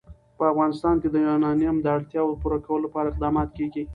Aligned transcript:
په 0.37 0.43
افغانستان 0.51 0.95
کې 1.01 1.07
د 1.11 1.15
یورانیم 1.25 1.75
د 1.81 1.87
اړتیاوو 1.97 2.39
پوره 2.41 2.59
کولو 2.65 2.83
لپاره 2.85 3.07
اقدامات 3.09 3.49
کېږي. 3.57 3.83